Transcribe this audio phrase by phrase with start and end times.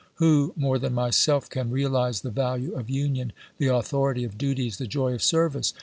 [0.15, 4.87] Who, more than myself, can realise the value of union, the authority of duties, the
[4.87, 5.75] joy of service